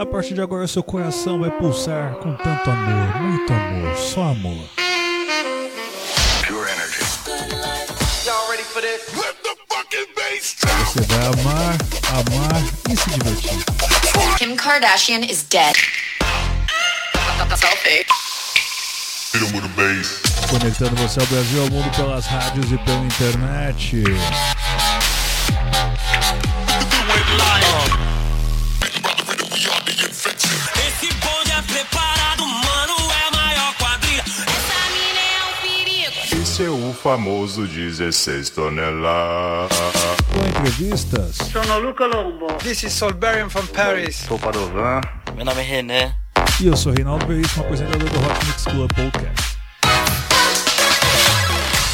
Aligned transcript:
A 0.00 0.06
partir 0.06 0.32
de 0.32 0.40
agora, 0.40 0.66
seu 0.66 0.82
coração 0.82 1.40
vai 1.40 1.50
pulsar 1.50 2.14
com 2.14 2.34
tanto 2.34 2.70
amor, 2.70 3.20
muito 3.20 3.52
amor, 3.52 3.96
só 3.98 4.22
amor. 4.30 4.64
Você 10.86 11.00
vai 11.02 11.26
amar, 11.26 11.76
amar 12.08 12.62
e 12.90 12.96
se 12.96 13.10
divertir. 13.10 14.38
Kim 14.38 14.56
Kardashian 14.56 15.20
is 15.20 15.42
dead. 15.42 15.76
Selfie. 17.58 18.06
Conectando 20.48 20.96
você 20.96 21.20
ao 21.20 21.26
Brasil 21.26 21.58
e 21.58 21.60
ao 21.60 21.70
mundo 21.70 21.94
pelas 21.94 22.24
rádios 22.24 22.72
e 22.72 22.78
pela 22.78 23.04
internet. 23.04 24.02
Famoso 37.02 37.66
16 37.66 38.50
toneladas. 38.50 39.70
Com 40.32 40.46
entrevistas. 40.46 41.36
Sono 41.50 41.78
Luca 41.78 42.06
Lombo. 42.06 42.46
This 42.58 42.84
is 42.84 42.92
Solberian 42.92 43.48
from 43.48 43.66
Paris. 43.68 44.16
Sou 44.16 44.38
Padovan. 44.38 45.00
Meu 45.34 45.44
nome 45.44 45.60
é 45.60 45.64
René. 45.64 46.14
E 46.60 46.66
eu 46.66 46.76
sou 46.76 46.92
Reinaldo 46.92 47.26
Veríssimo, 47.26 47.64
apresentador 47.64 48.08
do 48.08 48.18
Hot 48.18 48.46
Mix 48.46 48.64
Club 48.64 48.90
Podcast. 48.92 49.56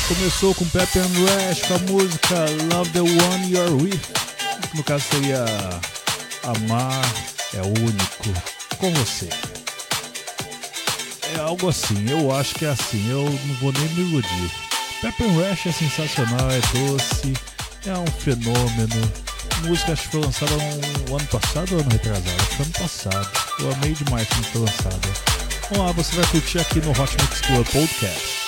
Começou 0.08 0.54
com 0.54 0.64
Pepe 0.66 0.98
and 0.98 1.48
Rash 1.48 1.62
com 1.62 1.74
a 1.74 1.78
música 1.78 2.34
Love 2.72 2.90
the 2.90 3.00
One 3.00 3.52
You're 3.52 3.82
With. 3.82 4.00
No 4.74 4.82
caso 4.82 5.04
seria 5.04 5.44
Amar 6.44 7.02
é 7.54 7.62
único 7.62 8.42
com 8.78 8.92
você. 8.94 9.28
É 11.36 11.40
algo 11.40 11.68
assim, 11.68 12.08
eu 12.08 12.34
acho 12.34 12.54
que 12.54 12.64
é 12.64 12.70
assim, 12.70 13.10
eu 13.10 13.22
não 13.22 13.54
vou 13.56 13.72
nem 13.72 13.88
me 13.90 14.10
iludir. 14.10 14.65
Rash 15.08 15.66
é 15.66 15.72
sensacional, 15.72 16.50
é 16.50 16.60
doce, 16.76 17.32
é 17.86 17.96
um 17.96 18.06
fenômeno. 18.06 19.12
A 19.56 19.66
música 19.68 19.92
acho 19.92 20.02
que 20.02 20.08
foi 20.08 20.20
lançada 20.20 20.52
no 21.08 21.16
ano 21.16 21.26
passado 21.28 21.74
ou 21.74 21.80
ano 21.80 21.90
retrasado? 21.90 22.28
Acho 22.28 22.48
que 22.48 22.56
foi 22.56 22.64
ano 22.64 22.74
passado. 22.74 23.30
Eu 23.60 23.72
amei 23.72 23.92
demais 23.92 24.26
quando 24.28 24.44
foi 24.46 24.60
lançada. 24.62 25.08
Vamos 25.70 25.86
lá, 25.86 25.92
você 25.92 26.16
vai 26.16 26.26
curtir 26.26 26.58
aqui 26.58 26.80
no 26.80 26.90
Hot 26.90 27.16
Mix 27.22 27.40
Club 27.40 27.66
Podcast. 27.66 28.45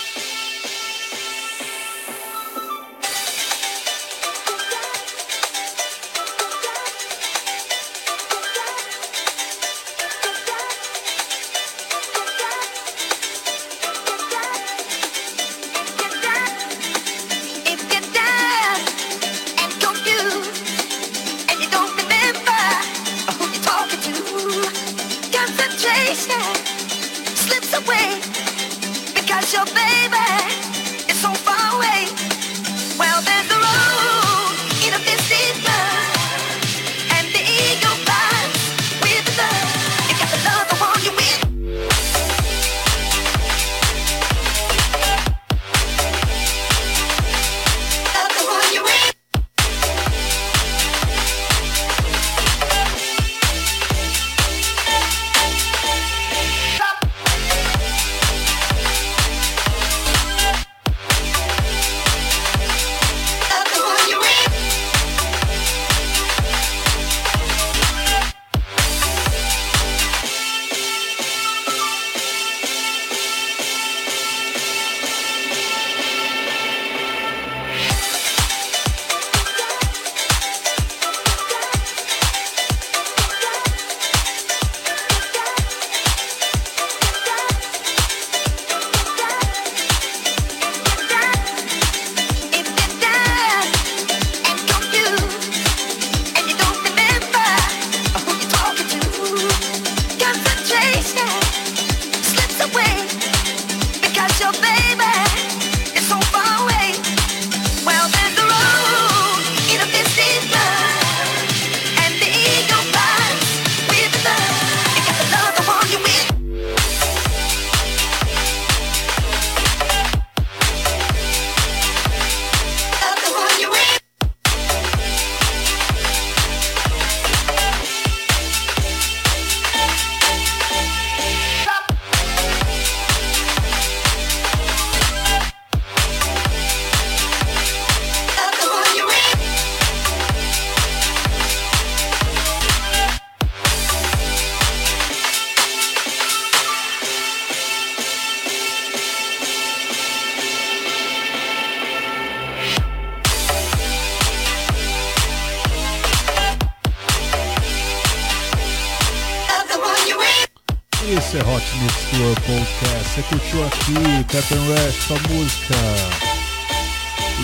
Captain 164.29 164.59
Rash 164.69 165.07
com 165.09 165.15
a 165.15 165.19
música 165.35 165.75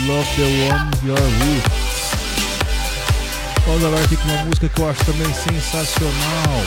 Love 0.06 0.28
the 0.36 0.42
One 0.72 0.90
You're 1.02 1.20
With. 1.20 1.62
Vamos 3.66 3.84
agora 3.84 4.04
aqui 4.04 4.16
com 4.16 4.28
uma 4.28 4.44
música 4.44 4.68
que 4.68 4.80
eu 4.80 4.90
acho 4.90 5.04
também 5.04 5.26
sensacional. 5.34 6.62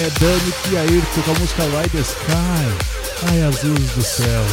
É 0.00 0.10
Dani 0.18 0.52
Kiairto 0.64 1.22
com 1.24 1.30
a 1.30 1.38
música 1.38 1.62
Ride 1.62 1.90
the 1.90 2.00
Sky. 2.00 2.66
Ai, 3.30 3.42
azuis 3.42 3.90
do 3.90 4.02
céu. 4.02 4.44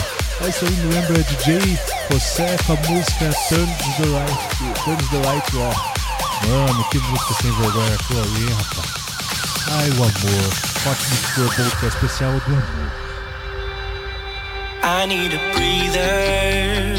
Isso 0.48 0.66
aí 0.66 0.72
me 0.72 0.94
lembra 0.94 1.24
DJ 1.24 1.80
José 2.12 2.58
com 2.68 2.74
a 2.74 2.76
música 2.76 3.32
Turn 3.50 3.68
the 3.98 4.06
Light, 4.06 4.40
Turn 4.86 4.98
the 5.10 5.28
Light 5.28 5.56
Off. 5.58 5.80
Mano, 6.48 6.84
que 6.92 7.00
música 7.00 7.34
sem 7.42 7.52
vergonha 7.52 7.96
aquilo 7.96 8.22
ali, 8.22 8.54
rapaz. 8.54 8.92
Ai, 9.68 9.90
o 9.90 10.04
amor. 10.04 10.71
I 14.82 15.06
need 15.06 15.32
a 15.32 15.42
breather. 15.54 16.96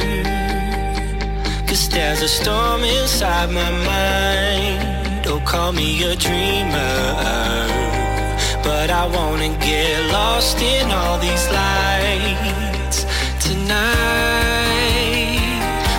Cause 1.66 1.88
there's 1.88 2.22
a 2.22 2.28
storm 2.28 2.82
inside 2.84 3.50
my 3.50 3.70
mind. 3.92 5.24
Don't 5.24 5.44
call 5.44 5.72
me 5.72 6.04
a 6.04 6.14
dreamer. 6.14 6.94
But 8.62 8.90
I 8.90 9.04
wanna 9.16 9.48
get 9.58 10.12
lost 10.12 10.58
in 10.62 10.88
all 10.92 11.18
these 11.18 11.44
lights 11.50 13.04
tonight. 13.40 14.78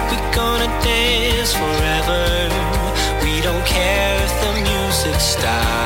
We're 0.09 0.31
gonna 0.33 0.71
dance 0.87 1.51
forever. 1.51 2.23
We 3.23 3.41
don't 3.41 3.65
care 3.65 4.15
if 4.23 4.31
the 4.41 4.53
music 4.71 5.19
there's 5.19 5.82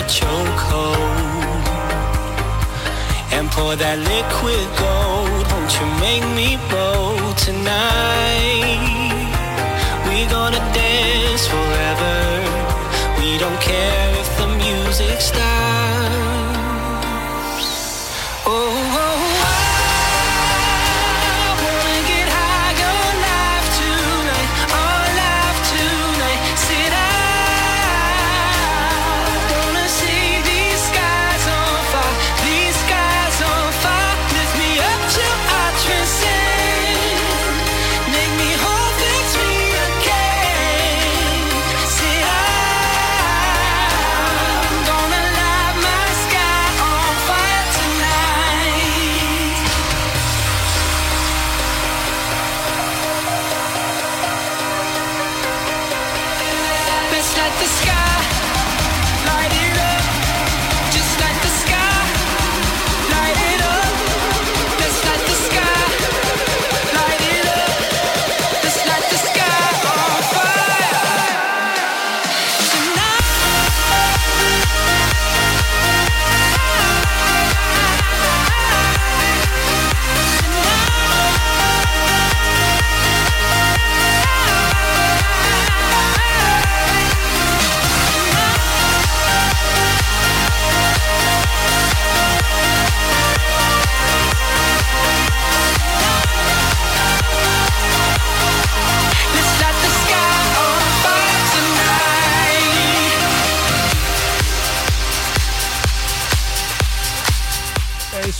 a 0.00 0.04
chokehold. 0.04 1.66
And 3.32 3.50
pour 3.50 3.76
that 3.76 3.98
liquid 4.12 4.66
gold. 4.80 5.44
Won't 5.50 5.72
you 5.78 5.86
make 6.04 6.26
me 6.38 6.48
bold 6.70 7.36
tonight? 7.36 8.39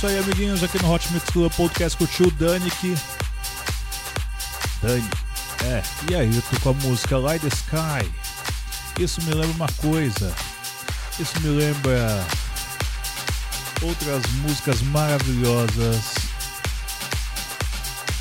Isso 0.01 0.07
aí, 0.07 0.19
amiguinhos, 0.19 0.65
aqui 0.65 0.83
no 0.83 0.91
Hot 0.91 1.13
Mix 1.13 1.29
Club 1.29 1.53
Podcast 1.53 1.99
com 1.99 2.05
o 2.05 2.31
Dani 2.31 2.73
Dani, 4.81 5.11
é, 5.63 5.83
e 6.11 6.15
aí, 6.15 6.35
eu 6.35 6.41
tô 6.41 6.59
com 6.61 6.71
a 6.71 6.73
música 6.73 7.19
Light 7.19 7.43
the 7.43 7.49
Sky. 7.49 8.11
Isso 8.99 9.21
me 9.21 9.35
lembra 9.35 9.51
uma 9.51 9.67
coisa. 9.77 10.33
Isso 11.19 11.39
me 11.41 11.51
lembra 11.51 12.25
outras 13.83 14.25
músicas 14.43 14.81
maravilhosas 14.81 16.15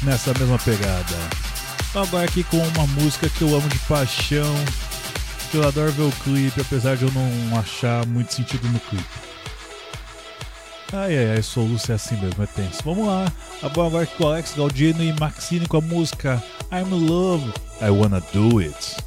nessa 0.03 0.33
mesma 0.38 0.59
pegada. 0.59 1.15
Agora 1.95 2.25
aqui 2.25 2.43
com 2.43 2.57
uma 2.57 2.88
música 2.88 3.29
que 3.29 3.41
eu 3.41 3.55
amo 3.55 3.69
de 3.69 3.79
paixão, 3.79 4.53
que 5.50 5.55
eu 5.55 5.65
adoro 5.65 5.93
ver 5.93 6.03
o 6.03 6.12
clipe, 6.24 6.59
apesar 6.59 6.98
de 6.98 7.05
eu 7.05 7.12
não 7.13 7.57
achar 7.57 8.05
muito 8.05 8.33
sentido 8.33 8.67
no 8.67 8.81
clipe. 8.81 9.28
Ai 10.91 11.15
ai 11.15 11.31
ai, 11.36 11.43
soluço 11.43 11.91
é 11.91 11.96
assim 11.96 12.15
mesmo, 12.15 12.43
é 12.43 12.48
tenso. 12.48 12.81
Vamos 12.84 13.05
lá, 13.05 13.31
agora 13.62 14.08
com 14.08 14.24
o 14.24 14.27
Alex 14.27 14.55
Galdino 14.58 15.03
e 15.03 15.13
Maxine 15.13 15.67
com 15.67 15.77
a 15.77 15.81
música 15.81 16.41
I'm 16.72 16.91
in 16.91 17.08
Love, 17.08 17.53
I 17.79 17.89
Wanna 17.91 18.22
Do 18.34 18.58
It. 18.58 18.98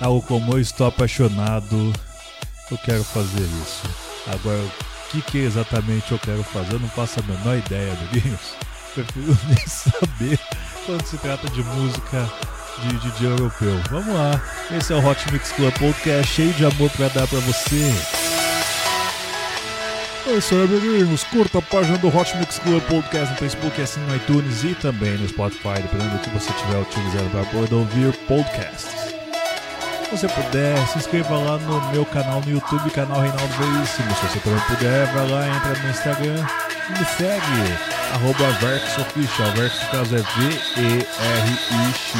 Algo 0.00 0.20
como 0.26 0.52
eu 0.52 0.60
estou 0.60 0.88
apaixonado, 0.88 1.92
eu 2.70 2.76
quero 2.78 3.02
fazer 3.02 3.48
isso. 3.62 3.88
Agora, 4.26 4.58
o 4.58 5.10
que, 5.10 5.22
que 5.22 5.38
exatamente 5.38 6.12
eu 6.12 6.18
quero 6.18 6.42
fazer, 6.44 6.74
eu 6.74 6.80
não 6.80 6.88
faço 6.88 7.20
a 7.20 7.22
menor 7.22 7.56
ideia, 7.56 7.92
amiguinhos. 7.92 8.54
Prefiro 8.94 9.38
nem 9.48 9.66
saber 9.66 10.38
quando 10.84 11.06
se 11.06 11.16
trata 11.16 11.48
de 11.48 11.62
música 11.62 12.30
de 12.82 13.10
DJ 13.10 13.28
europeu. 13.28 13.80
Vamos 13.90 14.14
lá, 14.14 14.42
esse 14.70 14.92
é 14.92 14.96
o 14.96 15.06
Hot 15.06 15.32
Mix 15.32 15.52
Club 15.52 15.72
Podcast 15.78 16.30
cheio 16.30 16.52
de 16.52 16.66
amor 16.66 16.90
pra 16.90 17.08
dar 17.08 17.26
pra 17.26 17.40
você. 17.40 18.43
É 20.26 20.38
isso 20.38 20.54
aí, 20.54 20.62
amiguinhos. 20.62 21.22
Curta 21.24 21.58
a 21.58 21.62
página 21.62 21.98
do 21.98 22.08
Hot 22.08 22.34
Mix 22.38 22.58
Club 22.58 22.82
Podcast 22.84 23.30
no 23.32 23.36
Facebook, 23.38 23.82
assim 23.82 24.00
no 24.00 24.16
iTunes 24.16 24.64
e 24.64 24.74
também 24.74 25.18
no 25.18 25.28
Spotify, 25.28 25.82
dependendo 25.82 26.16
do 26.16 26.18
que 26.18 26.30
você 26.30 26.50
estiver 26.50 26.78
utilizando 26.78 27.30
para 27.30 27.44
poder 27.44 27.74
ouvir 27.74 28.10
podcasts. 28.26 28.88
Se 30.04 30.10
você 30.10 30.26
puder, 30.28 30.78
se 30.88 30.96
inscreva 30.98 31.36
lá 31.36 31.58
no 31.58 31.92
meu 31.92 32.06
canal 32.06 32.40
no 32.40 32.50
YouTube, 32.50 32.90
canal 32.90 33.20
Reinaldo 33.20 33.52
Veríssimo. 33.58 34.14
Se 34.14 34.26
você 34.26 34.38
também 34.40 34.60
puder, 34.60 35.06
vai 35.12 35.28
lá, 35.28 35.46
entra 35.46 35.78
no 35.82 35.90
Instagram 35.90 36.46
e 36.88 36.92
me 36.98 37.04
segue, 37.18 37.76
arroba 38.14 38.50
VerxOfficial. 38.60 39.52
Verx 39.52 39.78
no 39.82 39.88
caso 39.90 40.16
é 40.16 40.20
V-E-R-I-X. 40.20 42.14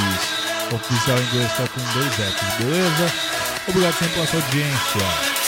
Oficial 0.74 1.18
em 1.18 1.22
inglês 1.22 1.52
tá 1.56 1.66
com 1.68 1.80
dois 1.98 2.12
X, 2.12 2.54
beleza? 2.58 3.12
Obrigado 3.66 3.94
sempre 3.94 4.14
pela 4.14 4.26
sua 4.26 4.40
audiência. 4.40 5.43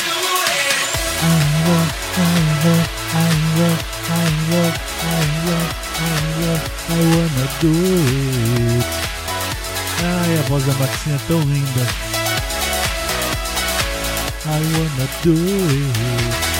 Ai, 10.02 10.38
a 10.38 10.42
voz 10.48 10.64
da 10.64 10.72
Maxinha 10.74 11.16
é 11.16 11.20
tão 11.26 11.40
linda. 11.40 11.86
I 14.48 14.60
wanna 14.78 15.08
do 15.24 15.32
it. 15.32 16.55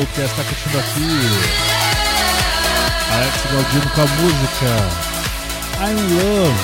podcast 0.00 0.30
está 0.30 0.44
curtindo 0.44 0.78
aqui. 0.78 1.10
Alex 3.12 3.34
Galdino 3.52 3.90
com 3.90 4.00
a 4.00 4.06
música 4.06 4.70
I'm 5.80 5.98
in 5.98 6.16
love. 6.16 6.60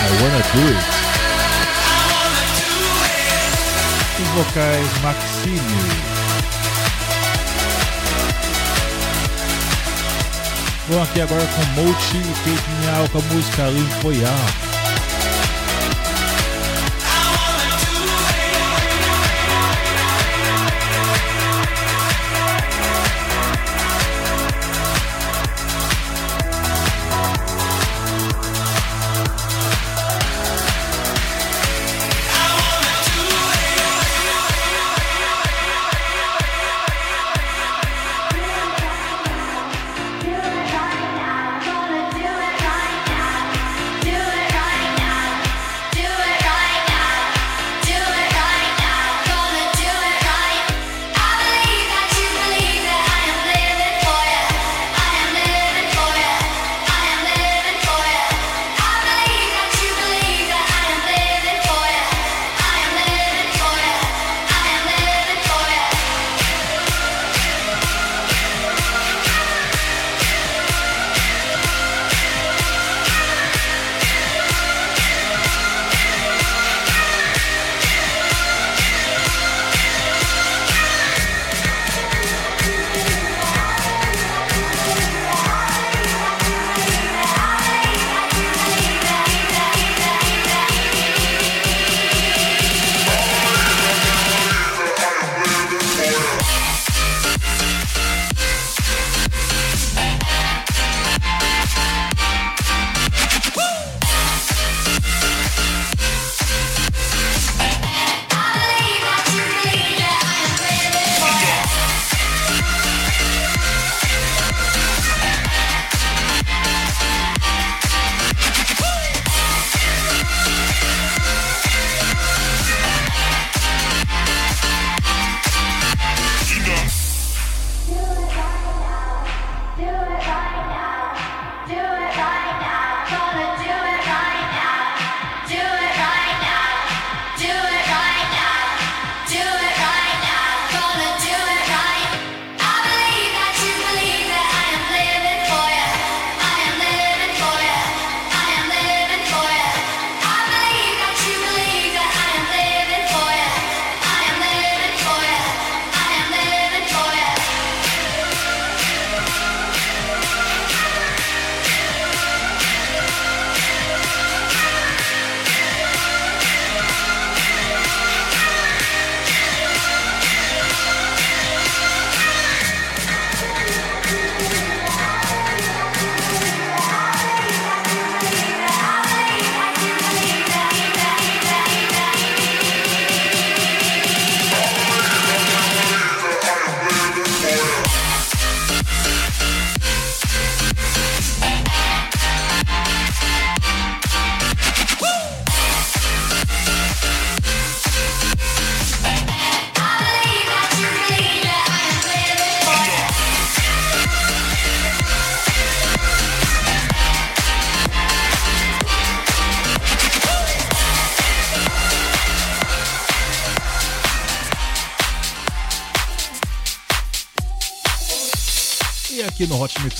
I 0.00 0.10
wanna 0.22 0.42
do 0.54 0.62
it. 0.68 0.86
Os 4.20 4.28
vocais 4.44 4.92
Maxine. 5.02 6.08
Vamos 10.88 11.08
aqui 11.08 11.20
agora 11.20 11.46
com 11.46 11.80
Multi 11.80 12.16
e 12.16 12.34
Kate 12.56 12.70
Minhal 12.80 13.08
com 13.10 13.18
a 13.18 13.22
música 13.22 13.62
Limpoiar. 13.68 14.67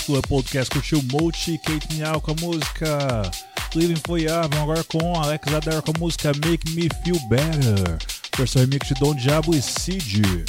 Club 0.08 0.26
Podcast 0.26 0.70
curtiu 0.70 1.02
Multi 1.12 1.52
e 1.52 1.58
Kate 1.58 1.94
Miau 1.94 2.18
com 2.18 2.30
a 2.30 2.34
música 2.40 3.30
Living 3.74 4.00
For 4.06 4.18
You. 4.18 4.30
Vamos 4.30 4.58
agora 4.58 4.84
com 4.84 5.20
Alex 5.20 5.52
Adair 5.52 5.82
com 5.82 5.92
a 5.94 5.98
música 5.98 6.32
Make 6.46 6.70
Me 6.70 6.88
Feel 7.04 7.20
Better. 7.28 7.98
Versão 8.34 8.62
remix 8.62 8.88
de 8.88 8.94
Don 8.94 9.14
Diabo 9.14 9.54
e 9.54 9.60
Cid. 9.60 10.46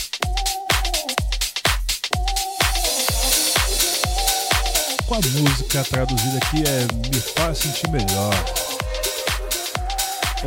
Com 5.06 5.16
a 5.16 5.18
música 5.18 5.84
traduzida 5.84 6.38
aqui 6.38 6.64
é 6.66 7.10
Me 7.10 7.20
Faz 7.20 7.58
Sentir 7.58 7.90
Melhor. 7.90 8.46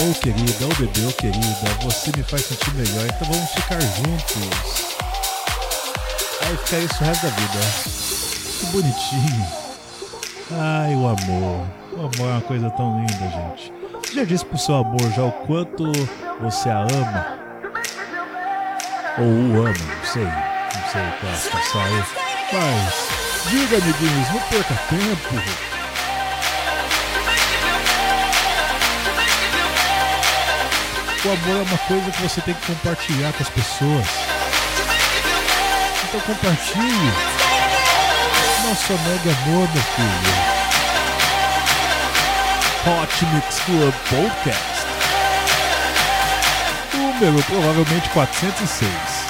Oh, 0.01 0.14
querida, 0.20 0.64
oh, 0.64 0.75
bebê, 0.81 1.07
oh, 1.07 1.12
querida, 1.12 1.79
você 1.83 2.11
me 2.16 2.22
faz 2.22 2.46
sentir 2.46 2.72
melhor, 2.72 3.05
então 3.05 3.29
vamos 3.31 3.51
ficar 3.51 3.79
juntos. 3.79 4.87
Vai 6.40 6.57
ficar 6.57 6.79
isso 6.79 6.94
o 6.94 7.05
resto 7.05 7.27
da 7.27 7.29
vida. 7.29 8.21
Que 8.62 8.66
bonitinho. 8.66 9.46
Ai, 10.53 10.94
o 10.94 11.09
amor. 11.09 11.66
O 11.90 11.96
amor 11.96 12.29
é 12.29 12.33
uma 12.35 12.40
coisa 12.42 12.70
tão 12.70 12.96
linda, 12.96 13.12
gente. 13.12 13.72
Você 14.05 14.14
já 14.14 14.25
disse 14.25 14.44
pro 14.44 14.57
seu 14.57 14.77
amor 14.77 15.11
já 15.16 15.25
o 15.25 15.33
quanto 15.33 15.90
você 16.40 16.70
a 16.70 16.83
ama? 16.83 17.38
Ou 19.18 19.25
o 19.25 19.66
ama, 19.66 19.75
não 19.75 20.05
sei. 20.05 20.22
Não 20.22 20.90
sei 20.92 21.03
qual 21.18 21.33
é 21.33 21.35
a 21.35 21.37
situação 21.37 21.81
aí. 21.81 22.05
Mas, 22.53 23.51
diga, 23.51 23.77
amiguinhos, 23.79 24.29
não 24.29 24.40
perca 24.42 24.75
tempo. 24.88 25.35
O 31.25 31.33
amor 31.33 31.57
é 31.57 31.68
uma 31.68 31.79
coisa 31.79 32.11
que 32.12 32.22
você 32.22 32.40
tem 32.42 32.55
que 32.55 32.66
compartilhar 32.66 33.33
com 33.33 33.42
as 33.42 33.51
pessoas 33.51 34.07
então 36.14 36.20
compartilhe. 36.35 37.41
Negue 38.72 39.28
amor, 39.28 39.68
meu 39.68 39.82
filho. 39.82 40.32
Hot 42.87 43.26
Mix 43.26 43.58
Club 43.66 43.94
Podcast. 44.08 44.87
Número 46.94 47.42
provavelmente 47.42 48.08
406. 48.08 49.21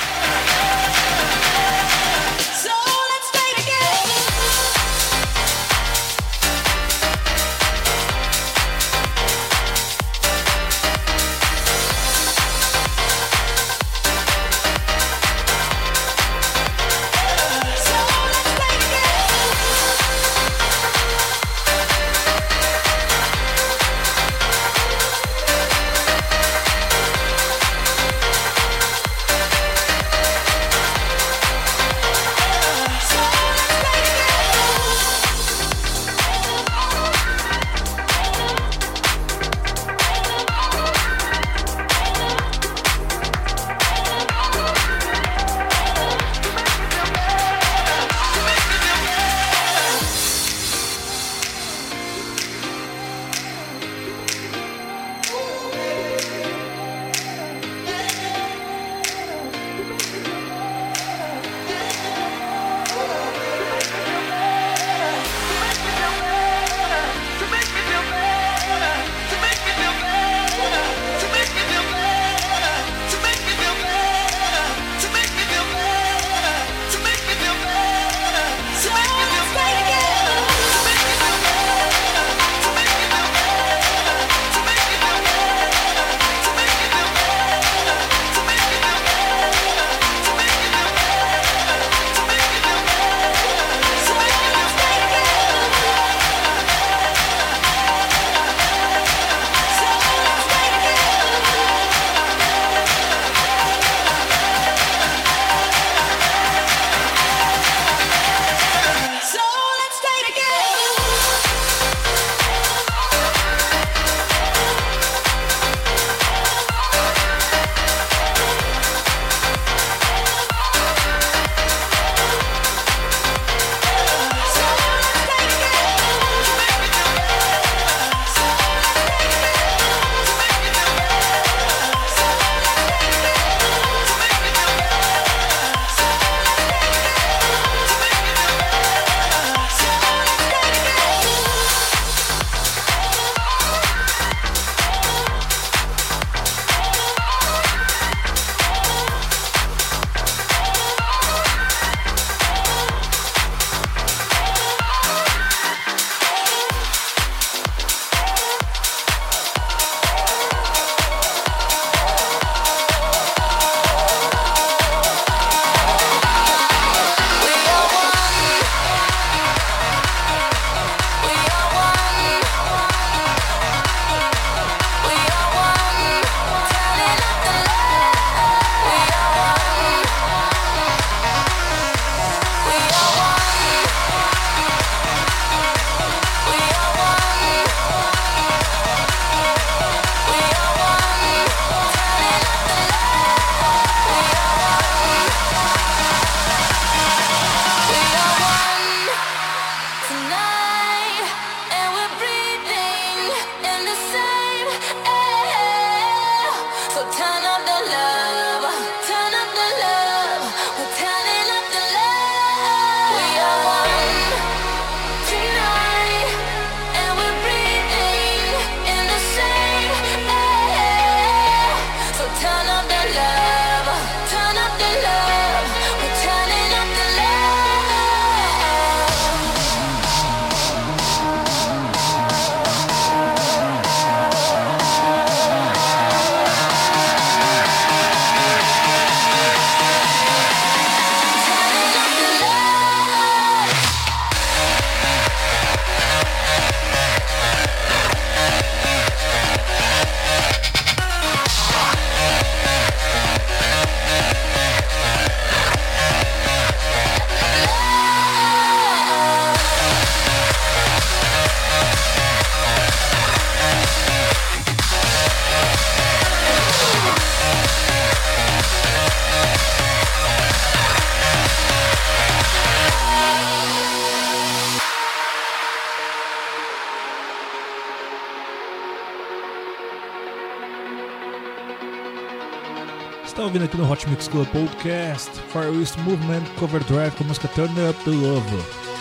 No 283.82 283.88
Hot 283.88 284.06
Mix 284.08 284.28
Club 284.28 284.46
Podcast 284.52 285.30
Far 285.52 285.68
East 285.74 285.98
Movement 285.98 286.44
Cover 286.58 286.82
Drive 286.84 287.16
com 287.16 287.24
a 287.24 287.28
música 287.28 287.48
Turn 287.48 287.70
Up 287.88 287.98
the 288.04 288.10
Love. 288.10 288.91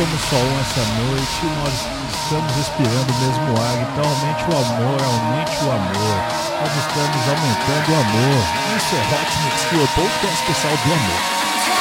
Somos 0.00 0.20
só 0.30 0.36
um 0.36 0.60
essa 0.60 0.80
noite 0.96 1.44
nós 1.60 1.74
estamos 2.22 2.56
respirando 2.56 3.12
o 3.12 3.20
mesmo 3.20 3.60
ar, 3.60 3.76
então 3.82 4.04
aumente 4.08 4.44
o 4.44 4.56
amor, 4.56 5.02
aumente 5.02 5.64
o 5.64 5.70
amor. 5.70 6.16
Nós 6.60 6.72
estamos 6.76 7.28
aumentando 7.28 7.90
o 7.90 8.00
amor. 8.00 8.40
Isso 8.76 8.96
é 8.96 9.02
Hot 9.12 9.30
Mix 9.44 9.64
Club 9.68 9.88
Podcast 9.94 10.42
especial 10.42 10.76
do 10.76 10.92
amor. 10.94 11.79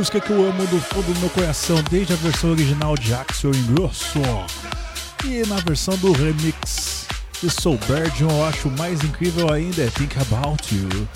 Música 0.00 0.18
que 0.18 0.30
eu 0.30 0.48
amo 0.48 0.66
do 0.68 0.80
fundo 0.80 1.12
do 1.12 1.20
meu 1.20 1.28
coração, 1.28 1.76
desde 1.90 2.14
a 2.14 2.16
versão 2.16 2.52
original 2.52 2.96
de 2.96 3.12
Axel 3.12 3.50
Ingrosso. 3.50 4.18
E 5.26 5.46
na 5.46 5.56
versão 5.56 5.94
do 5.98 6.10
remix 6.12 7.06
de 7.42 7.50
Soul 7.50 7.78
Bird, 7.86 8.22
eu 8.22 8.46
acho 8.46 8.70
mais 8.70 9.04
incrível 9.04 9.52
ainda 9.52 9.82
é 9.82 9.90
Think 9.90 10.18
About 10.18 10.74
You. 10.74 11.06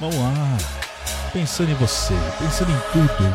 Vamos 0.00 0.16
lá, 0.16 0.58
pensando 1.32 1.70
em 1.70 1.74
você, 1.74 2.14
pensando 2.40 2.72
em 2.72 2.80
tudo. 2.92 3.34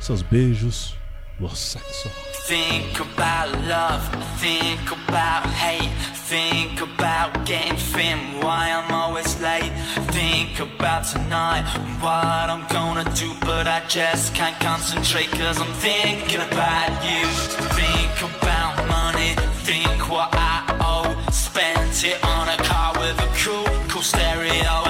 Seus 0.00 0.22
beijos, 0.22 0.96
o 1.38 1.48
sexo. 1.50 2.10
Think 2.46 3.00
about 3.00 3.58
love, 3.62 4.04
think 4.38 4.90
about 4.90 5.46
hate, 5.46 5.88
think 6.28 6.78
about 6.82 7.46
getting 7.46 7.78
thin, 7.78 8.18
why 8.42 8.68
I'm 8.70 8.92
always 8.92 9.40
late. 9.40 9.72
Think 10.12 10.60
about 10.60 11.06
tonight, 11.06 11.64
what 12.02 12.50
I'm 12.52 12.66
gonna 12.68 13.10
do, 13.14 13.32
but 13.40 13.66
I 13.66 13.80
just 13.88 14.34
can't 14.34 14.60
concentrate 14.60 15.30
cause 15.30 15.58
I'm 15.58 15.72
thinking 15.80 16.42
about 16.42 16.92
you. 17.08 17.24
Think 17.80 18.14
about 18.36 18.76
money, 18.88 19.32
think 19.64 20.10
what 20.10 20.28
I 20.34 20.76
owe. 20.82 21.16
Spent 21.32 22.04
it 22.04 22.22
on 22.22 22.50
a 22.50 22.58
car 22.58 22.92
with 23.00 23.18
a 23.24 23.30
cool, 23.40 23.64
cool 23.88 24.02
stereo, 24.02 24.84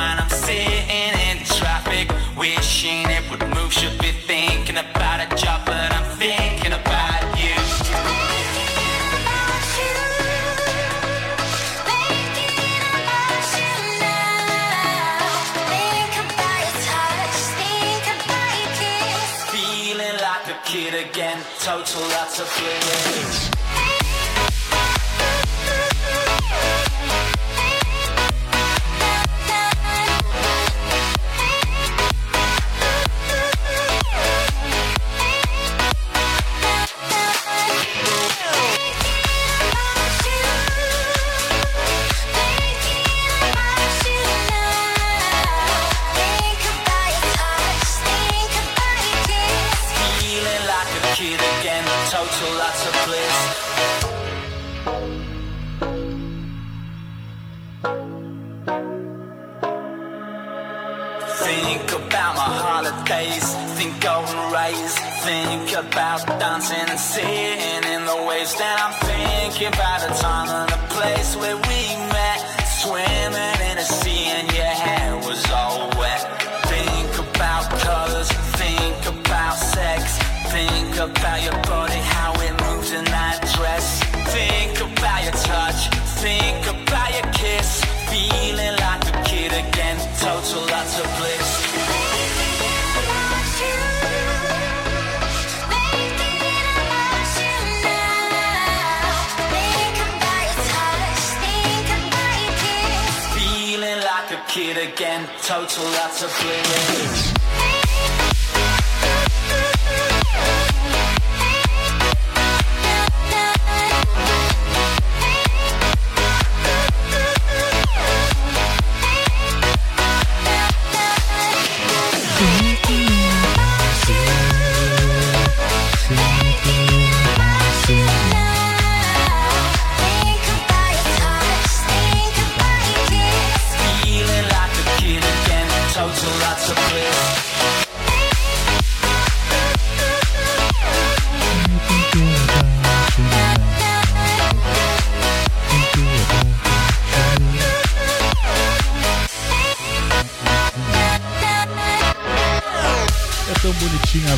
lots 22.00 22.40
of. 22.40 22.48
Feeling 22.48 23.13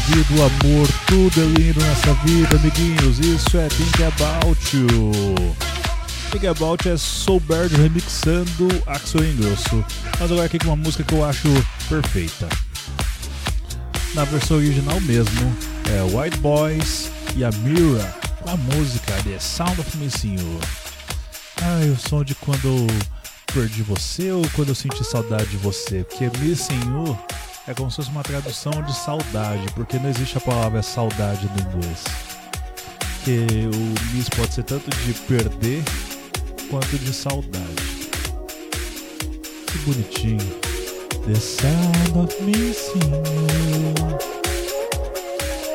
vida, 0.06 0.44
amor, 0.44 0.88
tudo 1.06 1.40
é 1.40 1.44
lindo 1.60 1.80
nessa 1.80 2.14
vida, 2.24 2.56
amiguinhos. 2.56 3.18
Isso 3.18 3.56
é 3.56 3.68
Think 3.68 4.04
About 4.04 4.76
You. 4.76 5.56
Think 6.30 6.46
About 6.46 6.88
é 6.88 6.96
Soul 6.96 7.40
Bird 7.40 7.74
remixando 7.74 8.68
Axel 8.86 9.24
Ingrosso. 9.24 9.84
Mas 10.20 10.30
agora 10.30 10.46
aqui 10.46 10.58
com 10.58 10.66
uma 10.66 10.76
música 10.76 11.02
que 11.02 11.12
eu 11.12 11.24
acho 11.24 11.48
perfeita. 11.88 12.48
Na 14.14 14.24
versão 14.24 14.58
original 14.58 15.00
mesmo, 15.00 15.56
é 15.90 16.02
White 16.02 16.38
Boys 16.38 17.10
e 17.34 17.44
a 17.44 17.50
Mira, 17.50 18.14
a 18.46 18.56
música 18.56 19.12
The 19.24 19.38
Sound 19.40 19.80
of 19.80 19.96
Missing 19.96 20.36
You. 20.36 20.60
Ai, 21.62 21.90
o 21.90 21.96
som 21.96 22.22
de 22.22 22.34
quando 22.36 22.64
eu 22.64 22.86
perdi 23.52 23.82
você 23.82 24.30
ou 24.30 24.46
quando 24.54 24.68
eu 24.68 24.74
senti 24.74 25.04
saudade 25.04 25.46
de 25.46 25.56
você, 25.56 26.04
porque 26.04 26.30
Missing 26.38 26.80
You 26.86 27.18
é 27.68 27.74
como 27.74 27.90
se 27.90 27.96
fosse 27.96 28.10
uma 28.10 28.22
tradução 28.22 28.70
de 28.82 28.94
saudade, 28.94 29.66
porque 29.74 29.98
não 29.98 30.08
existe 30.08 30.38
a 30.38 30.40
palavra 30.40 30.82
saudade 30.82 31.48
no 31.48 31.68
inglês. 31.68 32.04
Que 33.24 33.44
o 33.74 34.14
miss 34.14 34.28
pode 34.28 34.54
ser 34.54 34.62
tanto 34.62 34.88
de 34.88 35.12
perder 35.14 35.82
quanto 36.70 36.96
de 36.96 37.12
saudade. 37.12 37.64
Que 39.66 39.78
bonitinho. 39.78 40.60
The 41.26 41.34
sound 41.34 42.18
of 42.20 42.42
missing. 42.44 43.00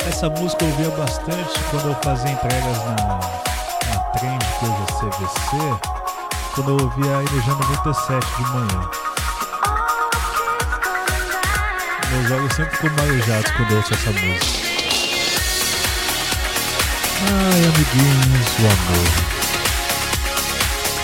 Essa 0.08 0.30
música 0.30 0.64
eu 0.64 0.70
ouvia 0.70 0.90
bastante 0.92 1.60
quando 1.72 1.90
eu 1.90 1.96
fazia 1.96 2.32
entregas 2.32 2.78
na, 2.86 2.96
na 3.90 4.00
Trend, 4.14 4.40
que 4.60 4.66
hoje 4.66 4.82
é 4.82 5.10
CVC, 5.10 5.82
quando 6.56 6.70
eu 6.70 6.86
ouvia 6.86 7.18
a 7.18 7.24
Energia 7.24 7.54
97 7.54 8.26
de 8.38 8.44
manhã. 8.52 9.11
Meus 12.12 12.32
olhos 12.32 12.54
sempre 12.54 12.76
ficam 12.76 12.90
marejados 12.98 13.52
quando 13.52 13.72
eu 13.72 13.78
ouço 13.78 13.94
essa 13.94 14.12
música. 14.12 14.72
Ai, 17.24 17.62
amiguinhos, 17.66 18.48
o 18.60 18.66
amor. 18.66 19.32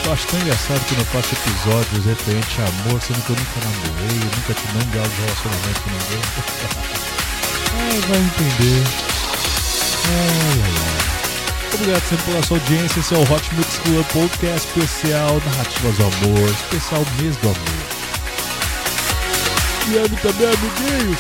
Eu 0.06 0.14
acho 0.14 0.28
tão 0.28 0.40
engraçado 0.40 0.82
quando 0.88 1.00
eu 1.00 1.06
faço 1.06 1.34
episódios 1.34 2.06
referente 2.06 2.62
a 2.62 2.66
amor, 2.66 3.02
sendo 3.02 3.22
que 3.26 3.30
eu 3.30 3.36
nunca 3.38 3.60
namorei, 3.64 4.18
eu 4.18 4.32
nunca 4.36 4.54
tive 4.54 4.78
nem 4.78 4.90
grau 4.90 5.08
de 5.08 5.16
relacionamento 5.22 5.82
com 5.82 5.90
ninguém. 5.92 6.22
ai, 7.78 8.00
vai 8.08 8.20
entender. 8.20 8.84
Ai, 10.08 10.62
ai, 10.64 10.74
ai. 10.76 11.18
Obrigado 11.74 12.04
sempre 12.10 12.26
pela 12.26 12.44
sua 12.44 12.58
audiência. 12.58 13.00
Esse 13.00 13.14
é 13.14 13.18
o 13.18 13.22
Hot 13.22 13.56
Mix 13.56 13.78
Club 13.80 14.06
Podcast 14.08 14.68
especial 14.68 15.42
Narrativas 15.46 15.96
do 15.96 16.04
Amor, 16.04 16.50
especial 16.50 17.06
Mês 17.22 17.38
do 17.38 17.50
Amor. 17.50 17.87
Ame 19.96 20.18
também, 20.18 20.48
amiguinhos. 20.48 21.20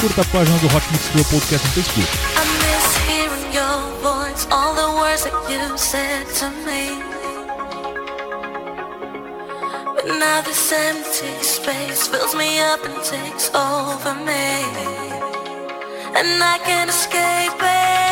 Curta 0.00 0.20
a 0.20 0.24
página 0.26 0.56
do 0.58 0.66
Hot 0.68 0.86
Mix 0.92 1.08
Club 1.08 1.26
Podcast 1.30 1.64
no 1.64 1.72
Facebook. 1.72 2.08
I 2.36 2.44
miss 2.62 2.96
hearing 3.08 3.52
your 3.52 3.90
voice, 4.02 4.46
all 4.52 4.72
the 4.74 4.96
words 4.96 5.24
that 5.24 5.34
you 5.50 5.76
said 5.76 6.24
to 6.38 6.48
me. 6.64 7.02
But 9.96 10.06
now 10.06 10.42
this 10.42 10.72
empty 10.72 11.42
space 11.42 12.06
fills 12.06 12.36
me 12.36 12.60
up 12.60 12.84
and 12.84 13.02
takes 13.02 13.50
over 13.52 14.14
me. 14.14 14.62
And 16.14 16.40
I 16.40 16.58
can't 16.64 16.90
escape 16.90 17.60
it. 17.60 18.03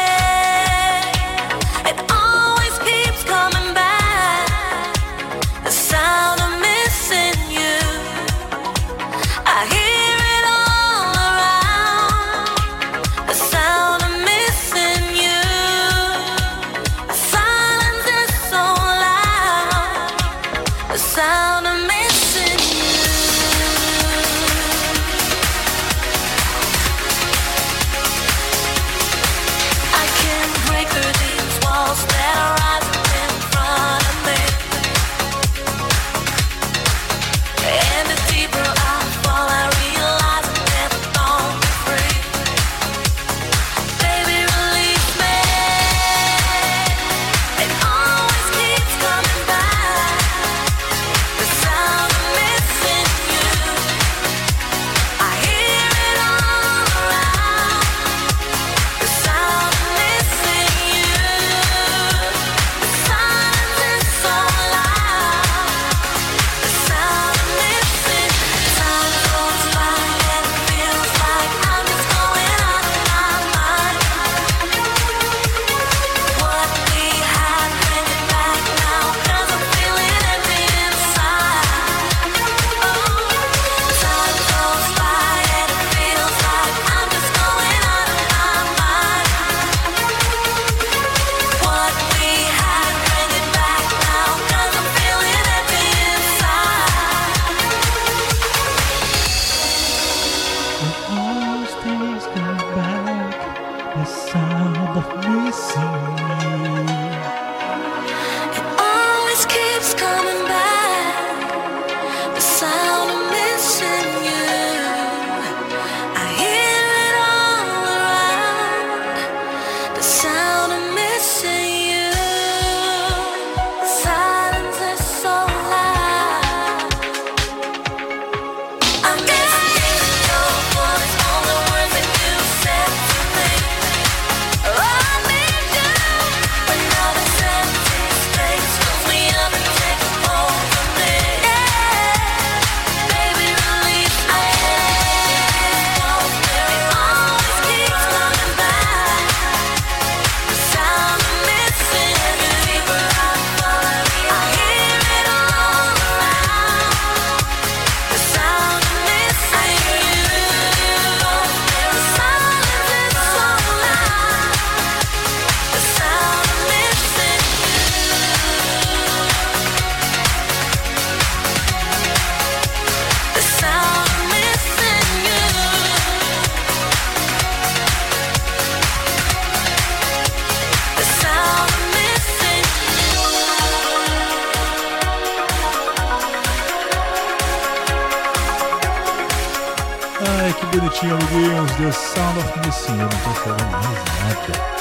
Bonitinho, 190.78 191.14
amiguinhos. 191.14 191.70
The 191.72 191.92
Sound 191.92 192.38
of 192.38 192.58
Missing. 192.66 192.92
Eu 192.92 193.08
não 193.08 193.08
tô 193.08 193.30
falando 193.40 193.70
mais 193.70 193.84
nada. 193.84 194.72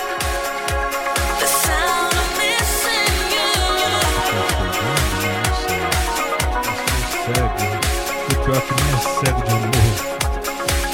O 7.11 8.43
pior 8.43 8.57
é 8.57 8.61
que 8.61 8.73
nem 8.73 8.93
é 8.93 8.97
cego 8.99 9.41
de 9.41 9.51
amor. 9.51 9.71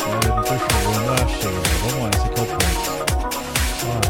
Olha, 0.07 0.29
não 0.35 0.43
tô 0.43 0.53
chegando. 0.53 1.09
Ah, 1.11 1.27
chega. 1.27 1.61
Vamos 1.81 1.99
lá, 2.03 2.09
esse 2.13 2.25
aqui 2.25 2.39
é 2.39 2.43
o 2.43 2.45
ponto. 2.45 2.87
Ah, 3.87 4.01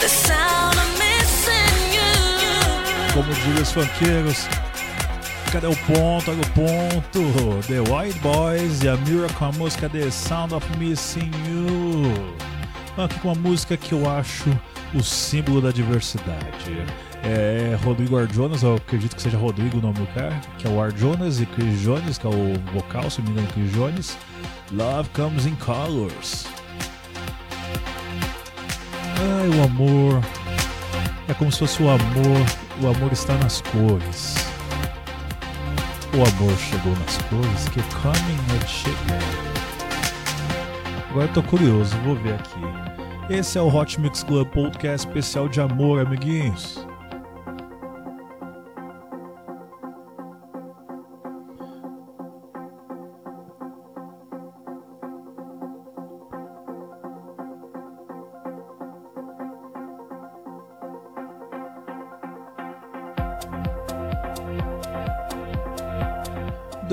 The 0.00 0.08
sound 0.08 0.78
of 0.78 0.90
missing 0.98 1.80
you. 1.94 2.12
como 3.14 3.32
dizem 3.34 3.62
os 3.62 3.72
funkeiros. 3.72 4.38
Cadê 5.52 5.66
o 5.66 5.76
ponto? 5.76 6.30
Olha 6.30 6.42
o 6.42 6.50
ponto. 6.50 7.66
The 7.66 7.80
White 7.80 8.18
Boys 8.18 8.82
e 8.82 8.88
a 8.88 8.96
Mira 8.96 9.28
com 9.32 9.46
a 9.46 9.52
música 9.52 9.88
The 9.88 10.10
Sound 10.10 10.54
of 10.54 10.66
Missing 10.76 11.30
You. 11.48 13.02
Aqui 13.02 13.18
com 13.20 13.28
uma 13.28 13.34
música 13.34 13.74
que 13.76 13.92
eu 13.92 14.08
acho 14.10 14.50
o 14.94 15.02
símbolo 15.02 15.62
da 15.62 15.70
diversidade. 15.70 16.84
É 17.22 17.78
Rodrigo 17.82 18.18
Arjonas, 18.18 18.62
eu 18.62 18.76
acredito 18.76 19.16
que 19.16 19.22
seja 19.22 19.38
Rodrigo 19.38 19.78
o 19.78 19.80
nome 19.80 19.98
do 19.98 20.06
cara, 20.08 20.38
que 20.58 20.66
é 20.66 20.70
o 20.70 20.80
Arjonas 20.82 21.40
e 21.40 21.46
Chris 21.46 21.80
Jones, 21.80 22.18
que 22.18 22.26
é 22.26 22.30
o 22.30 22.54
vocal, 22.72 23.10
se 23.10 23.20
não 23.20 23.28
me 23.28 23.32
engano, 23.32 23.48
Chris 23.54 23.72
Jones. 23.72 24.18
Love 24.70 25.08
Comes 25.10 25.46
in 25.46 25.54
Colors. 25.56 26.46
Ai, 29.16 29.48
o 29.48 29.64
amor. 29.64 30.22
É 31.26 31.34
como 31.34 31.50
se 31.50 31.58
fosse 31.60 31.82
o 31.82 31.88
amor. 31.88 32.46
O 32.82 32.86
amor 32.86 33.12
está 33.12 33.34
nas 33.34 33.62
cores. 33.62 34.37
O 36.14 36.16
amor 36.16 36.56
chegou 36.56 36.92
nas 36.96 37.18
cores 37.28 37.68
que 37.68 37.82
coming 37.94 38.38
had 38.50 38.66
chegado. 38.66 39.58
Agora 41.10 41.26
eu 41.26 41.32
tô 41.34 41.42
curioso, 41.42 41.94
vou 41.98 42.16
ver 42.16 42.34
aqui. 42.34 42.60
Esse 43.28 43.58
é 43.58 43.60
o 43.60 43.68
Hot 43.68 44.00
Mix 44.00 44.22
Club 44.22 44.48
Podcast 44.48 45.06
especial 45.06 45.48
de 45.48 45.60
amor, 45.60 46.00
amiguinhos. 46.00 46.87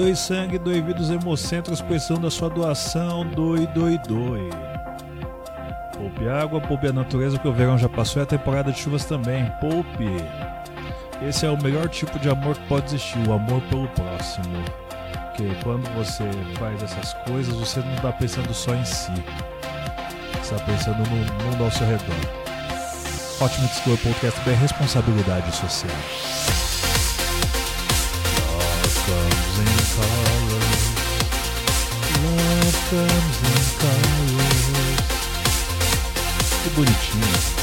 Doe 0.06 0.16
sangue, 0.16 0.60
doe 0.60 0.82
vida 0.82 1.02
os 1.02 1.10
hemocentros 1.10 1.82
precisando 1.82 2.22
da 2.22 2.30
sua 2.30 2.48
doação. 2.48 3.26
Doe, 3.26 3.66
doe, 3.66 3.98
doe. 4.08 4.52
Poupe 5.98 6.30
água, 6.30 6.62
poupe 6.62 6.88
a 6.88 6.94
natureza, 6.94 7.40
que 7.40 7.48
o 7.48 7.52
verão 7.52 7.76
já 7.76 7.90
passou 7.90 8.22
e 8.22 8.24
a 8.24 8.26
temporada 8.28 8.72
de 8.72 8.78
chuvas 8.78 9.04
também. 9.04 9.52
Poupe. 9.60 10.06
Esse 11.28 11.48
é 11.48 11.50
o 11.50 11.60
melhor 11.60 11.90
tipo 11.90 12.20
de 12.20 12.30
amor 12.30 12.56
que 12.56 12.68
pode 12.68 12.86
existir, 12.86 13.18
o 13.28 13.34
amor 13.34 13.60
pelo 13.64 13.88
próximo. 13.88 14.64
Porque 15.30 15.50
quando 15.64 15.90
você 15.96 16.24
faz 16.60 16.84
essas 16.84 17.14
coisas, 17.28 17.56
você 17.56 17.80
não 17.80 17.96
está 17.96 18.12
pensando 18.12 18.54
só 18.54 18.76
em 18.76 18.86
si. 18.86 19.12
Você 20.34 20.54
está 20.54 20.66
pensando 20.68 21.00
no 21.00 21.44
mundo 21.46 21.64
ao 21.64 21.72
seu 21.72 21.88
redor. 21.88 22.16
Mix 23.60 23.80
Club 23.80 24.00
Podcast 24.04 24.40
é 24.48 24.54
responsabilidade 24.54 25.52
social. 25.56 26.65
Love 32.96 33.36
comes 36.76 37.50
in 37.50 37.55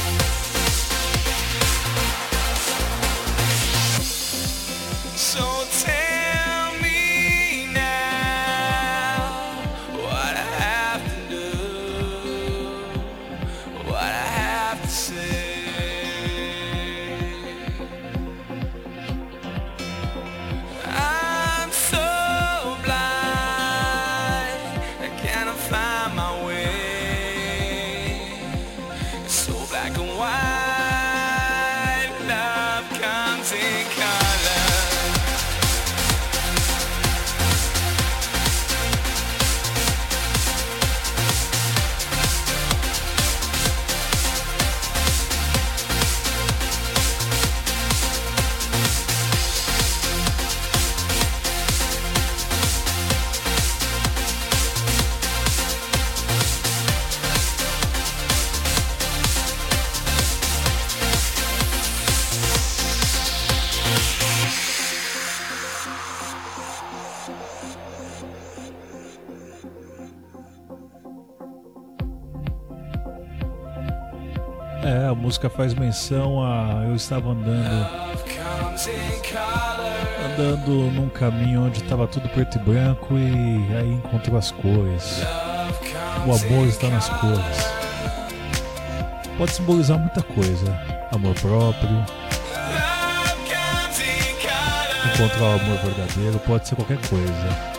É, 74.83 75.07
a 75.07 75.15
música 75.15 75.49
faz 75.49 75.73
menção 75.73 76.43
a. 76.43 76.83
Eu 76.85 76.95
estava 76.95 77.31
andando. 77.31 77.87
Color. 79.31 80.33
Andando 80.33 80.91
num 80.91 81.09
caminho 81.09 81.65
onde 81.65 81.81
estava 81.81 82.05
tudo 82.07 82.27
preto 82.29 82.57
e 82.57 82.61
branco 82.61 83.17
e 83.17 83.75
aí 83.75 83.93
encontrou 83.93 84.37
as 84.37 84.51
cores. 84.51 85.21
O 86.25 86.33
amor 86.33 86.67
está 86.67 86.89
nas 86.89 87.07
cores. 87.07 87.73
Pode 89.37 89.51
simbolizar 89.51 89.97
muita 89.97 90.21
coisa. 90.21 90.79
Amor 91.11 91.33
próprio, 91.35 91.87
color. 91.87 92.23
encontrar 95.13 95.43
o 95.43 95.53
amor 95.53 95.77
verdadeiro, 95.77 96.39
pode 96.39 96.67
ser 96.67 96.75
qualquer 96.75 96.97
coisa. 97.07 97.73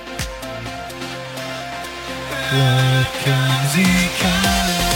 Love 2.52 3.07
comes 3.24 3.76
in 3.76 4.09
colors. 4.20 4.93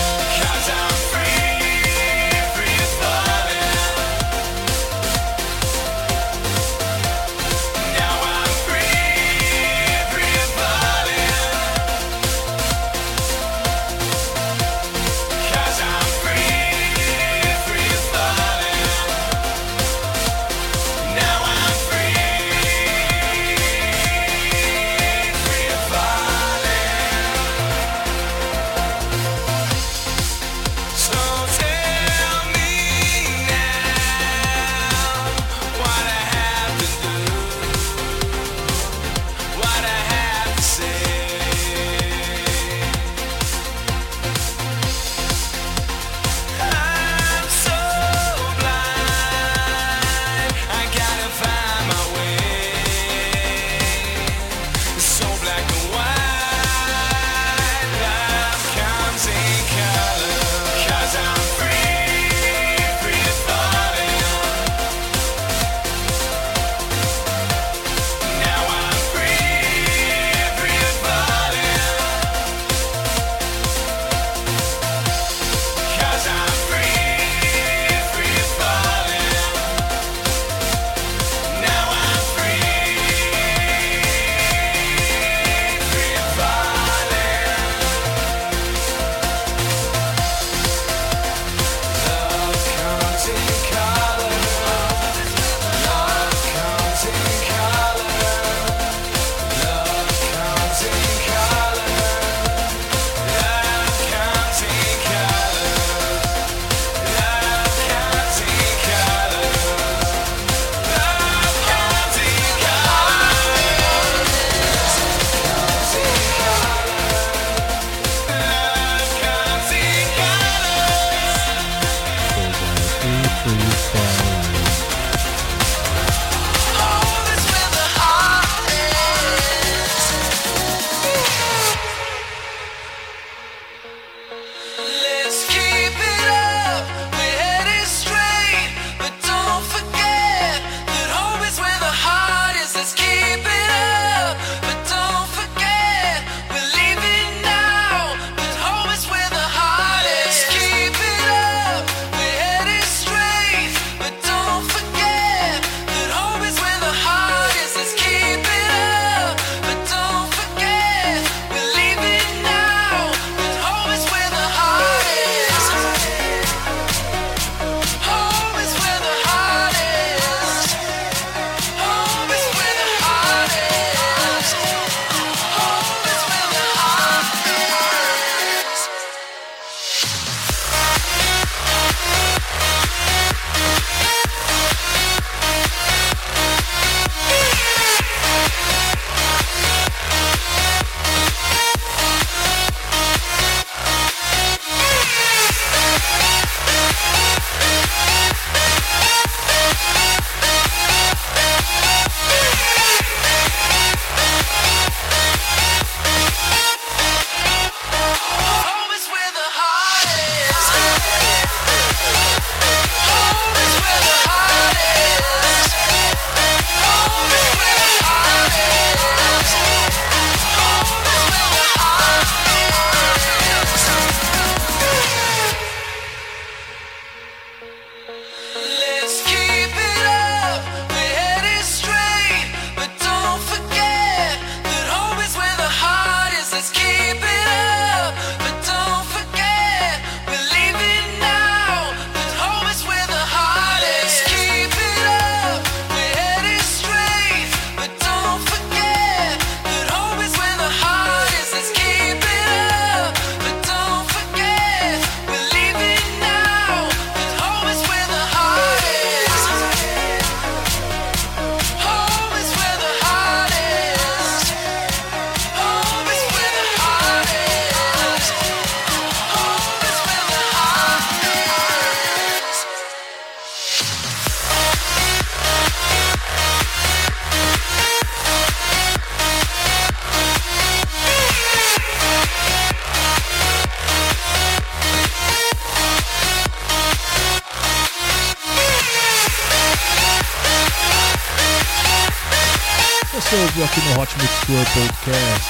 Hot 293.99 294.17
Mix 294.19 294.31
Club 294.47 294.65
Podcast. 294.75 295.49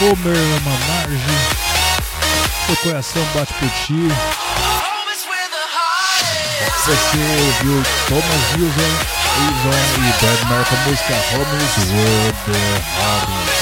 Homer 0.00 0.36
Mamarge. 0.62 1.34
Seu 2.64 2.76
coração 2.76 3.24
bate 3.34 3.52
por 3.54 3.68
ti. 3.70 4.06
Você 6.86 7.18
ouviu 7.44 7.82
Thomas 8.08 8.44
Wilson, 8.54 8.92
Avon 9.48 9.82
e 9.98 10.12
Brad 10.20 10.40
Mar 10.48 10.64
com 10.64 10.76
a 10.76 10.78
música 10.88 11.14
Homer's 11.34 11.76
World 11.90 12.36
Hardy. 12.96 13.57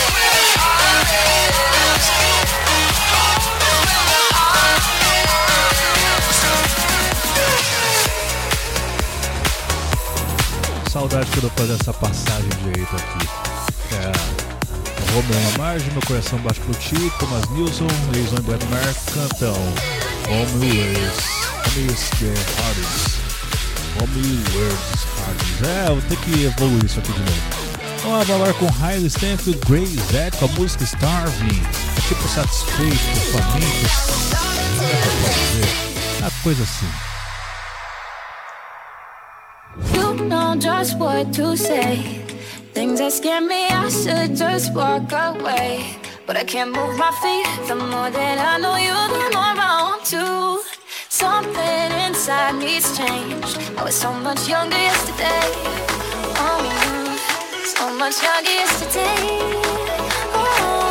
Saudade 10.96 11.30
quando 11.32 11.44
eu 11.44 11.50
fazer 11.50 11.74
essa 11.74 11.92
passagem 11.92 12.48
direito 12.64 12.96
aqui. 12.96 13.28
É, 13.96 15.12
Romeo 15.12 15.58
Margem, 15.58 15.92
Meu 15.92 16.00
Coração 16.06 16.38
Bate 16.38 16.58
Por 16.60 16.74
Ti, 16.76 17.12
Thomas 17.18 17.46
Nilsson, 17.50 17.86
Leison 18.14 18.36
e 18.36 18.40
Brad 18.40 18.62
Mar 18.70 18.94
cantam 19.12 19.52
Homer's 20.26 21.12
Homer's 21.66 22.08
The 22.18 22.32
Hardest. 22.62 23.18
Homer's 24.00 25.04
Hardest. 25.20 25.64
É, 25.66 25.86
vou 25.90 26.00
ter 26.00 26.16
que 26.16 26.44
evoluir 26.44 26.86
isso 26.86 26.98
aqui 26.98 27.12
de 27.12 27.18
novo. 27.18 27.42
Vamos 28.02 28.26
falar 28.26 28.54
com 28.54 28.64
Riley 28.64 29.08
Stanfield, 29.08 29.60
Grey 29.68 29.84
Zed 30.10 30.34
com 30.38 30.46
a 30.46 30.48
música 30.48 30.82
Starving. 30.82 31.62
É 31.98 32.08
tipo 32.08 32.26
satisfeito, 32.26 32.96
faminto. 33.32 33.66
Eu 34.80 35.12
posso 35.20 35.38
dizer? 35.52 36.22
Uma 36.22 36.30
coisa 36.42 36.62
assim. 36.62 37.15
What 40.94 41.32
to 41.34 41.56
say. 41.56 41.96
Things 42.72 43.00
that 43.00 43.12
scare 43.12 43.40
me, 43.40 43.66
I 43.66 43.88
should 43.88 44.36
just 44.36 44.74
walk 44.74 45.10
away. 45.10 45.96
But 46.26 46.36
I 46.36 46.44
can't 46.44 46.70
move 46.70 46.96
my 46.98 47.10
feet. 47.22 47.48
The 47.66 47.74
more 47.74 48.10
that 48.10 48.38
I 48.38 48.58
know 48.58 48.76
you, 48.76 48.94
the 49.14 49.30
more 49.34 49.54
I 49.56 49.82
want 49.88 50.04
to. 50.14 50.60
Something 51.08 51.90
inside 52.06 52.54
me's 52.56 52.86
changed. 52.96 53.58
I 53.78 53.84
was 53.84 53.94
so 53.94 54.12
much 54.12 54.48
younger 54.48 54.76
yesterday. 54.76 55.48
Oh, 56.44 56.62
so 57.64 57.84
much 57.98 58.22
younger 58.22 58.56
yesterday. 58.62 59.18
Oh, 60.38 60.85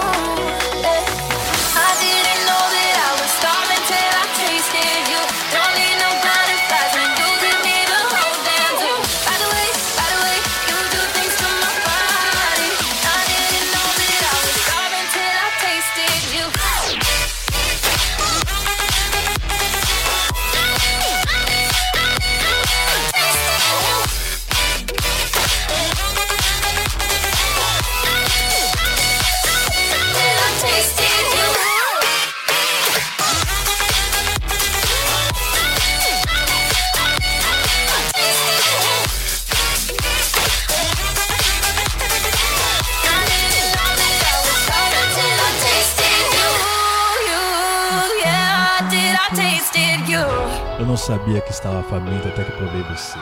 sabia 51.06 51.40
que 51.40 51.52
estava 51.52 51.84
faminto 51.84 52.28
até 52.28 52.44
que 52.44 52.52
provei 52.54 52.82
você. 52.82 53.20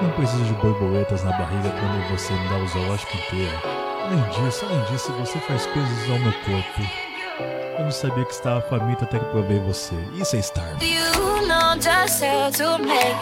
Não 0.00 0.10
preciso 0.12 0.42
de 0.44 0.54
borboletas 0.54 1.22
na 1.22 1.32
barriga 1.32 1.70
quando 1.70 2.10
você 2.10 2.32
me 2.32 2.48
dá 2.48 2.56
o 2.56 2.66
zoológico 2.66 3.14
inteiro. 3.14 3.60
Além 4.04 4.22
disso, 4.30 4.64
além 4.64 4.82
disso, 4.86 5.12
você 5.12 5.38
faz 5.40 5.66
coisas 5.66 6.10
ao 6.10 6.18
meu 6.18 6.32
corpo. 6.32 6.80
Eu 7.78 7.84
não 7.84 7.90
sabia 7.90 8.24
que 8.24 8.32
estava 8.32 8.62
faminto 8.62 9.04
até 9.04 9.18
que 9.18 9.24
provei 9.26 9.58
você. 9.58 9.94
Isso 10.14 10.34
é 10.34 10.38
Starve. 10.38 10.82
You 10.82 11.46
know 11.46 11.76
just 11.78 12.24
how 12.24 12.50
to 12.50 12.78
make 12.82 13.16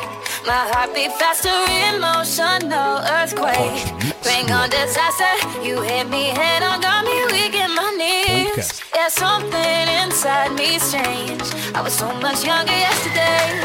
my 0.47 0.63
heart 0.71 0.95
beat 0.95 1.11
faster, 1.19 1.51
emotional 1.93 3.03
earthquake. 3.03 3.83
Bring 4.23 4.49
on 4.53 4.71
disaster, 4.71 5.35
you 5.67 5.83
hit 5.83 6.09
me 6.09 6.31
head 6.31 6.63
on, 6.63 6.81
got 6.81 7.05
me 7.05 7.27
weak 7.33 7.56
knees. 7.97 8.83
Yeah, 8.95 9.09
something 9.09 9.89
inside 10.03 10.53
me's 10.57 10.93
changed. 10.93 11.55
I 11.75 11.81
was 11.83 11.93
so 11.93 12.09
much 12.21 12.45
younger 12.45 12.73
yesterday. 12.73 13.61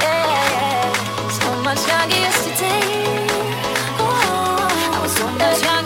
Yeah, 0.00 0.92
so 1.40 1.50
much 1.62 1.82
younger 1.88 2.16
yesterday. 2.16 3.26
Oh, 3.98 4.94
I 4.94 4.98
was 5.02 5.12
so 5.16 5.26
much 5.28 5.62
younger 5.62 5.83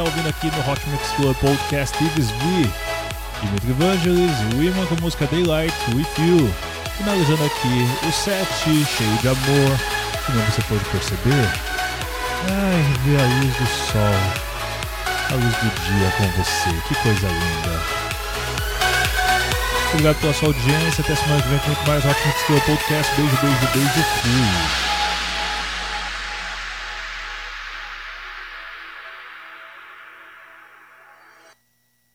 está 0.00 0.04
ouvindo 0.04 0.28
aqui 0.28 0.46
no 0.46 0.72
Hot 0.72 0.80
Mix 0.88 1.10
Club 1.16 1.36
Podcast 1.36 1.94
Steve 1.94 2.22
V. 2.22 2.70
Dimitri 3.42 3.72
Vangelis, 3.72 4.38
Women 4.54 4.86
com 4.86 4.94
música 5.02 5.26
Daylight 5.26 5.74
With 5.94 6.06
You. 6.18 6.50
Finalizando 6.96 7.44
aqui 7.44 8.08
o 8.08 8.12
set 8.12 8.48
cheio 8.62 9.18
de 9.20 9.28
amor, 9.28 9.78
como 10.24 10.40
você 10.44 10.62
pode 10.62 10.84
perceber. 10.84 11.48
Ai, 12.48 12.82
ver 13.04 13.20
a 13.20 13.24
luz 13.24 13.54
do 13.56 13.66
sol, 13.92 14.00
a 15.30 15.34
luz 15.34 15.54
do 15.56 15.70
dia 15.84 16.10
com 16.16 16.42
você, 16.42 16.70
que 16.88 16.94
coisa 17.02 17.26
linda. 17.26 17.82
Obrigado 19.92 20.20
pela 20.20 20.34
sua 20.34 20.48
audiência, 20.48 21.04
até 21.04 21.14
semana 21.14 21.42
que 21.42 21.48
vem 21.48 21.58
com 21.58 21.66
muito 21.66 21.88
mais 21.88 22.04
Hot 22.04 22.26
Mix 22.26 22.42
Club 22.44 22.62
Podcast. 22.62 23.14
Beijo, 23.16 23.36
beijo, 23.42 23.68
beijo, 23.74 24.04
fui. 24.22 24.99